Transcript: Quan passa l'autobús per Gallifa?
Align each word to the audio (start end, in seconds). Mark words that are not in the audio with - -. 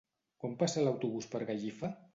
Quan 0.43 0.55
passa 0.63 0.87
l'autobús 0.87 1.31
per 1.35 1.47
Gallifa? 1.53 1.97